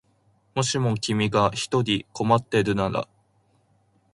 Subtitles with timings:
[0.55, 3.07] もしも君が一人困ってるなら